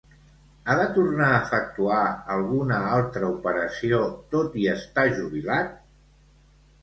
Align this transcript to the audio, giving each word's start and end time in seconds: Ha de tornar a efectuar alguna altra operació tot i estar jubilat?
Ha 0.71 0.75
de 0.77 0.85
tornar 0.93 1.25
a 1.33 1.41
efectuar 1.47 1.99
alguna 2.37 2.79
altra 2.95 3.29
operació 3.35 3.99
tot 4.33 4.57
i 4.65 4.65
estar 4.73 5.05
jubilat? 5.19 5.77